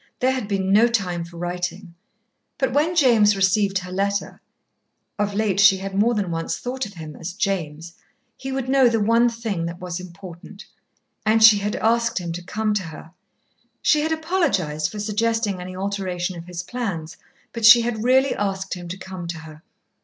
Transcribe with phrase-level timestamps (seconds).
[0.19, 1.93] There had been no time for writing.
[2.57, 4.41] But when James received her letter
[5.19, 7.93] (of late she had more than once thought of him as "James"),
[8.35, 10.65] he would know the one thing that was important.
[11.23, 13.11] And she had asked him to come to her.
[13.83, 17.17] She had apologised for suggesting any alteration of his plans,
[17.53, 19.61] but she had really asked him to come to her.